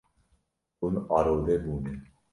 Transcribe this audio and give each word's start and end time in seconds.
Hûn 0.79 0.95
arode 1.17 1.55
bûne. 1.63 1.91